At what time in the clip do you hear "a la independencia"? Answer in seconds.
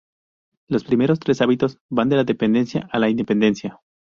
2.91-3.79